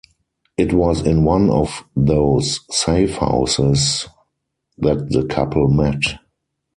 It 0.57 0.73
was 0.73 1.01
in 1.01 1.25
one 1.25 1.51
of 1.51 1.83
those 1.95 2.61
safe 2.71 3.17
houses 3.17 4.07
that 4.79 5.09
the 5.11 5.25
couple 5.29 5.67
met. 5.67 6.01